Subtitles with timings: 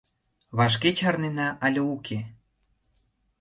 [0.57, 2.19] Вашке чарнена але уке?